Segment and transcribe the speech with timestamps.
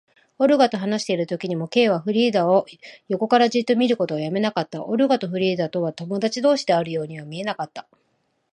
[0.39, 2.65] オルガと話しているときにも、Ｋ はフリーダを
[3.07, 4.83] 横からじっと見ることをやめなかった。
[4.83, 7.85] オルガとフリーダとは友だち同士であるようには見えなかった。